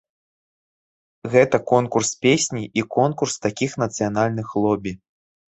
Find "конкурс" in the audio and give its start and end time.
1.73-2.09, 2.97-3.39